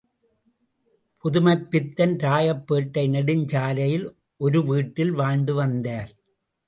புதுமைப்பித்தன் 1.23 2.15
ராயப்பேட்டை 2.23 3.03
நெடுஞ் 3.09 3.45
சாலையில் 3.45 4.07
ஒரு 4.37 4.65
வீட்டில் 4.65 5.11
வாழ்ந்து 5.11 5.53
வந்தார். 5.53 6.11